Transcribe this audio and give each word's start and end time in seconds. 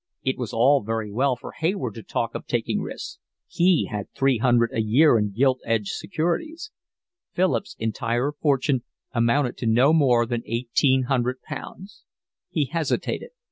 It 0.23 0.35
was 0.39 0.51
all 0.51 0.81
very 0.81 1.11
well 1.11 1.35
for 1.35 1.51
Hayward 1.59 1.93
to 1.93 2.01
talk 2.01 2.33
of 2.33 2.47
taking 2.47 2.81
risks, 2.81 3.19
he 3.47 3.85
had 3.91 4.11
three 4.15 4.39
hundred 4.39 4.71
a 4.73 4.81
year 4.81 5.15
in 5.15 5.29
gilt 5.29 5.59
edged 5.63 5.91
securities; 5.91 6.71
Philip's 7.33 7.75
entire 7.77 8.31
fortune 8.31 8.81
amounted 9.13 9.57
to 9.57 9.67
no 9.67 9.93
more 9.93 10.25
than 10.25 10.41
eighteen 10.47 11.03
hundred 11.03 11.43
pounds. 11.43 12.03
He 12.49 12.65
hesitated. 12.65 13.29